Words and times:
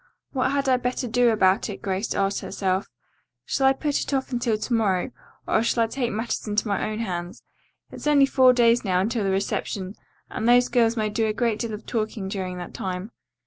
"What 0.31 0.49
had 0.49 0.67
I 0.67 0.77
better 0.77 1.07
do 1.07 1.29
about 1.29 1.69
it?" 1.69 1.79
Grace 1.83 2.15
asked 2.15 2.39
herself. 2.39 2.87
"Shall 3.45 3.67
I 3.67 3.73
put 3.73 3.99
it 4.01 4.11
off 4.15 4.31
until 4.31 4.57
to 4.57 4.73
morrow 4.73 5.11
or 5.47 5.61
shall 5.61 5.83
I 5.83 5.85
take 5.85 6.11
matters 6.11 6.47
into 6.47 6.67
my 6.67 6.89
own 6.89 6.97
hands? 6.97 7.43
It's 7.91 8.07
only 8.07 8.25
four 8.25 8.51
days 8.51 8.83
now 8.83 8.99
until 8.99 9.23
the 9.23 9.29
reception, 9.29 9.93
and 10.27 10.49
those 10.49 10.69
girls 10.69 10.97
may 10.97 11.09
do 11.11 11.27
a 11.27 11.33
great 11.33 11.59
deal 11.59 11.75
of 11.75 11.85
talking 11.85 12.29
during 12.29 12.57
that 12.57 12.73
time." 12.73 13.11